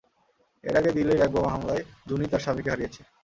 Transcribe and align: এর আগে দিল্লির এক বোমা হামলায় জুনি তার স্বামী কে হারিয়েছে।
এর 0.63 0.75
আগে 0.79 0.91
দিল্লির 0.97 1.23
এক 1.23 1.31
বোমা 1.33 1.49
হামলায় 1.53 1.83
জুনি 2.07 2.25
তার 2.27 2.43
স্বামী 2.43 2.61
কে 2.63 2.69
হারিয়েছে। 2.71 3.01